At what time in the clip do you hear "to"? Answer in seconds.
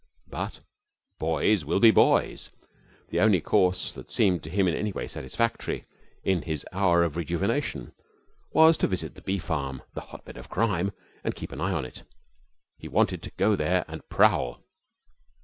4.41-4.49, 8.79-8.87, 13.21-13.31